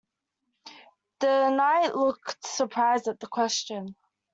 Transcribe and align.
The 1.19 1.51
Knight 1.51 1.93
looked 1.93 2.43
surprised 2.43 3.07
at 3.07 3.19
the 3.19 3.27
question. 3.27 3.95